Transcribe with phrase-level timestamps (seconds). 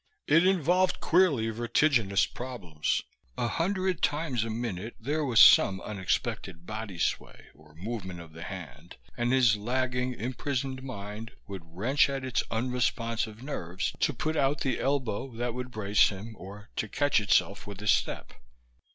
[0.25, 3.03] It involved queerly vertiginous problems.
[3.37, 8.41] A hundred times a minute there was some unexpected body sway or movement of the
[8.41, 14.61] hand, and his lagging, imprisoned mind would wrench at its unresponsive nerves to put out
[14.61, 18.33] the elbow that would brace him or to catch itself with a step.